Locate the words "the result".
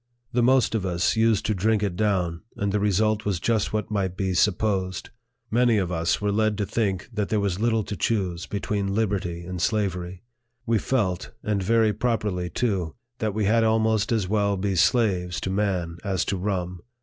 2.71-3.23